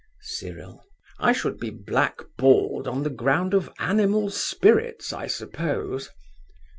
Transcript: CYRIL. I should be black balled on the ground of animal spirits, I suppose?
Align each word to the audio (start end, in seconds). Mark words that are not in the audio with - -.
CYRIL. 0.23 0.83
I 1.19 1.31
should 1.31 1.59
be 1.59 1.69
black 1.69 2.23
balled 2.35 2.87
on 2.87 3.03
the 3.03 3.11
ground 3.11 3.53
of 3.53 3.69
animal 3.77 4.31
spirits, 4.31 5.13
I 5.13 5.27
suppose? 5.27 6.09